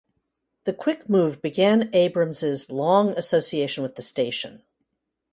[0.63, 4.63] The quick move began Abrams's long association with the station.